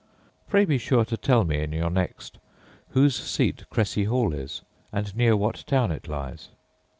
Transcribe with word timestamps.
Pray 0.49 0.65
be 0.65 0.79
sure 0.79 1.05
to 1.05 1.15
tell 1.15 1.43
me 1.43 1.61
in 1.61 1.71
your 1.71 1.91
next 1.91 2.39
whose 2.93 3.15
seat 3.15 3.65
Cressi 3.69 4.05
hall 4.05 4.33
is, 4.33 4.63
and 4.91 5.15
near 5.15 5.37
what 5.37 5.63
town 5.67 5.91
it 5.91 6.07
lies. 6.07 6.49